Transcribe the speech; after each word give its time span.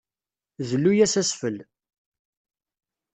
Zlu-as 0.69 1.15
asfel. 1.21 1.57